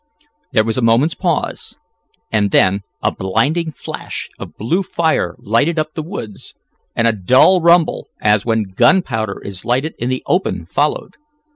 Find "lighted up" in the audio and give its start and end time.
5.37-5.93